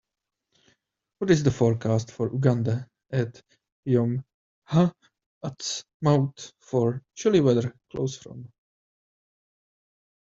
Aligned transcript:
what 1.19 1.29
is 1.29 1.43
the 1.43 1.51
forecast 1.51 2.09
for 2.09 2.33
Uganda 2.33 2.89
at 3.11 3.39
Yom 3.85 4.25
Ha'atzmaut 4.71 6.53
for 6.59 7.03
chilly 7.13 7.39
weather 7.39 7.75
close 7.91 8.17
from 8.17 8.51